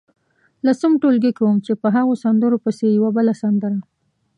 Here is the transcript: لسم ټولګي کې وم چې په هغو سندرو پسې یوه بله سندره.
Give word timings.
لسم 0.65 0.91
ټولګي 1.01 1.31
کې 1.35 1.43
وم 1.43 1.57
چې 1.65 1.73
په 1.81 1.87
هغو 1.95 2.13
سندرو 2.23 2.57
پسې 2.63 2.85
یوه 2.97 3.09
بله 3.17 3.33
سندره. 3.41 3.79